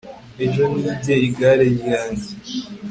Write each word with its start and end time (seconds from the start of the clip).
ejo 0.45 0.63
nibye 0.77 1.15
igare 1.27 1.65
ryanjye 1.77 2.29